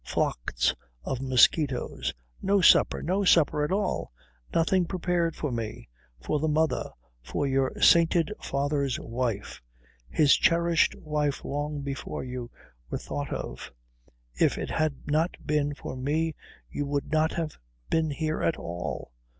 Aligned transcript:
Flocks 0.03 0.73
of 1.03 1.21
mosquitoes. 1.21 2.11
No 2.41 2.59
supper. 2.59 3.03
No 3.03 3.23
supper 3.23 3.63
at 3.63 3.71
all. 3.71 4.11
Nothing 4.51 4.85
prepared 4.85 5.35
for 5.35 5.51
me. 5.51 5.89
For 6.19 6.39
the 6.39 6.47
mother. 6.47 6.89
For 7.21 7.45
your 7.45 7.79
sainted 7.79 8.31
father's 8.41 8.99
wife. 8.99 9.61
His 10.09 10.35
cherished 10.35 10.95
wife 10.95 11.45
long 11.45 11.81
before 11.83 12.23
you 12.23 12.49
were 12.89 12.97
thought 12.97 13.31
of. 13.31 13.71
If 14.33 14.57
it 14.57 14.71
had 14.71 14.95
not 15.05 15.35
been 15.45 15.75
for 15.75 15.95
me 15.95 16.33
you 16.67 16.87
would 16.87 17.11
not 17.11 17.33
have 17.33 17.59
been 17.91 18.09
here 18.09 18.41
at 18.41 18.57
all. 18.57 19.11